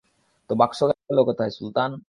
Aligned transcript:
তো 0.49 0.53
বাক্স 0.55 0.79
গেল 1.07 1.19
কোথায়, 1.29 1.51
সুলতান? 1.57 1.91